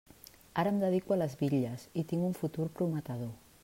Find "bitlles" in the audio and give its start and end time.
1.43-1.87